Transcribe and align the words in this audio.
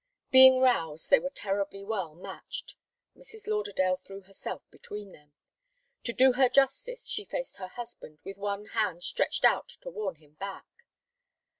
Being 0.31 0.61
roused, 0.61 1.11
they 1.11 1.19
were 1.19 1.29
terribly 1.29 1.83
well 1.83 2.15
matched. 2.15 2.75
Mrs. 3.15 3.45
Lauderdale 3.45 3.95
threw 3.95 4.21
herself 4.21 4.67
between 4.71 5.09
them. 5.09 5.33
To 6.05 6.11
do 6.11 6.31
her 6.31 6.49
justice, 6.49 7.07
she 7.07 7.23
faced 7.23 7.57
her 7.57 7.67
husband, 7.67 8.17
with 8.23 8.39
one 8.39 8.65
hand 8.65 9.03
stretched 9.03 9.45
out 9.45 9.67
to 9.81 9.91
warn 9.91 10.15
him 10.15 10.33
back. 10.39 10.65